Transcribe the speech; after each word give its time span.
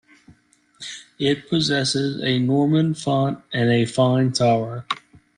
It 1.19 1.47
possesses 1.47 2.23
a 2.23 2.39
Norman 2.39 2.95
font 2.95 3.43
and 3.53 3.69
a 3.69 3.85
fine 3.85 4.31
tower. 4.31 4.87